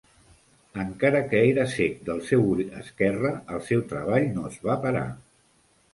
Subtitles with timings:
[0.83, 5.09] Encara que era ceg del seu ull esquerre, el seu treball no es va parar.